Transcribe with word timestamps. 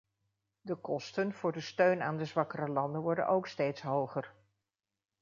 De 0.61 0.75
kosten 0.75 1.33
voor 1.33 1.51
de 1.51 1.61
steun 1.61 2.01
aan 2.01 2.17
de 2.17 2.25
zwakkere 2.25 2.67
landen 2.67 3.01
worden 3.01 3.27
ook 3.27 3.47
steeds 3.47 3.81
hoger. 3.81 4.33